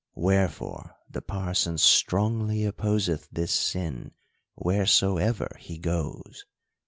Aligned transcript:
Where 0.15 0.49
fore 0.49 0.95
the 1.11 1.21
parson 1.21 1.77
strongly 1.77 2.65
opposeth 2.65 3.29
this 3.31 3.53
sin, 3.53 4.15
wheresoever 4.55 5.55
he 5.59 5.77
goes. 5.77 6.43